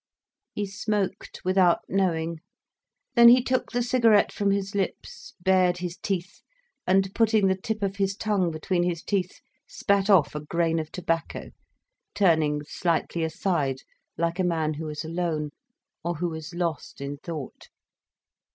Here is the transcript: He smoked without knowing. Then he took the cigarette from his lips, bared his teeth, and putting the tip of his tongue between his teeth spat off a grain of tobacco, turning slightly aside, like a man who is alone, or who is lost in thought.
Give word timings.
He 0.55 0.65
smoked 0.65 1.41
without 1.45 1.81
knowing. 1.87 2.39
Then 3.13 3.29
he 3.29 3.43
took 3.43 3.71
the 3.71 3.83
cigarette 3.83 4.31
from 4.31 4.49
his 4.49 4.73
lips, 4.73 5.35
bared 5.39 5.77
his 5.77 5.95
teeth, 5.95 6.41
and 6.87 7.13
putting 7.13 7.45
the 7.45 7.53
tip 7.55 7.83
of 7.83 7.97
his 7.97 8.15
tongue 8.15 8.49
between 8.49 8.81
his 8.81 9.03
teeth 9.03 9.41
spat 9.67 10.09
off 10.09 10.33
a 10.33 10.39
grain 10.39 10.79
of 10.79 10.91
tobacco, 10.91 11.51
turning 12.15 12.63
slightly 12.63 13.23
aside, 13.23 13.81
like 14.17 14.39
a 14.39 14.43
man 14.43 14.73
who 14.73 14.89
is 14.89 15.05
alone, 15.05 15.51
or 16.03 16.15
who 16.15 16.33
is 16.33 16.51
lost 16.55 16.99
in 16.99 17.17
thought. 17.17 17.67